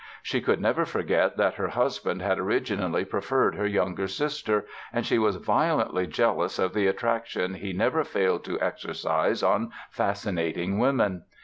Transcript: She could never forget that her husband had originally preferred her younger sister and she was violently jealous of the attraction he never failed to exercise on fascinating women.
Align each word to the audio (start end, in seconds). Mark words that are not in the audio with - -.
She 0.23 0.41
could 0.41 0.59
never 0.59 0.83
forget 0.83 1.37
that 1.37 1.53
her 1.57 1.67
husband 1.67 2.23
had 2.23 2.39
originally 2.39 3.05
preferred 3.05 3.53
her 3.53 3.67
younger 3.67 4.07
sister 4.07 4.65
and 4.91 5.05
she 5.05 5.19
was 5.19 5.35
violently 5.35 6.07
jealous 6.07 6.57
of 6.57 6.73
the 6.73 6.87
attraction 6.87 7.53
he 7.53 7.71
never 7.71 8.03
failed 8.03 8.43
to 8.45 8.59
exercise 8.59 9.43
on 9.43 9.71
fascinating 9.91 10.79
women. 10.79 11.25